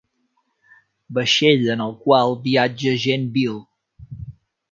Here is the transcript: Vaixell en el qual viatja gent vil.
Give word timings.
Vaixell 1.17 1.67
en 1.75 1.83
el 1.85 1.93
qual 2.07 2.35
viatja 2.47 2.97
gent 3.05 3.29
vil. 3.39 3.63